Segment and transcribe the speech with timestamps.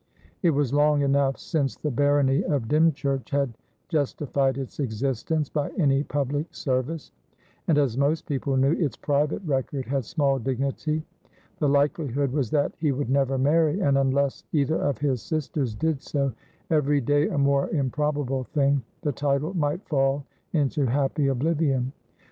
[0.41, 3.53] It was long enough since the barony of Dymchurch had
[3.87, 7.11] justified its existence by any public service,
[7.67, 11.03] and, as most people knew, its private record had small dignity.
[11.59, 16.01] The likelihood was that he would never marry, and, unless either of his sisters did
[16.01, 16.33] so,
[16.71, 21.93] every day a more improbable thing, the title might fall into happy oblivion.